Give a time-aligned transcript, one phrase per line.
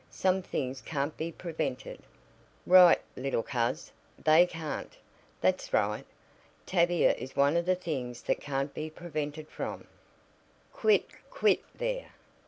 [0.09, 1.99] Some things can't be prevented."
[2.65, 4.97] "Right, little coz, they can't.
[5.41, 6.05] That's right.
[6.65, 9.85] Tavia is one of the things that can't be prevented from"
[10.73, 11.05] "Quit!
[11.29, 12.13] quit there!